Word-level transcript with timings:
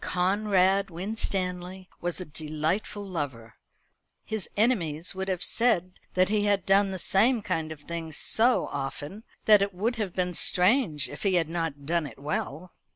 Conrad 0.03 0.89
Winstanley 0.89 1.87
was 2.01 2.19
a 2.19 2.25
delightful 2.25 3.05
lover. 3.05 3.53
His 4.25 4.49
enemies 4.57 5.13
would 5.13 5.27
have 5.27 5.43
said 5.43 5.99
that 6.15 6.27
he 6.29 6.45
had 6.45 6.65
done 6.65 6.89
the 6.89 6.97
same 6.97 7.43
kind 7.43 7.71
of 7.71 7.81
thing 7.81 8.11
so 8.11 8.65
often, 8.71 9.23
that 9.45 9.61
it 9.61 9.75
would 9.75 9.97
have 9.97 10.15
been 10.15 10.33
strange 10.33 11.07
if 11.07 11.21
he 11.21 11.35
had 11.35 11.49
not 11.49 11.85
done 11.85 12.07
it 12.07 12.17
well. 12.17 12.71